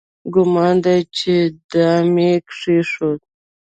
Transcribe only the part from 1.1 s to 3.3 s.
چې دام یې کېښود.